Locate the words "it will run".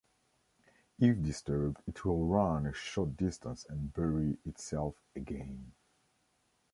1.85-2.65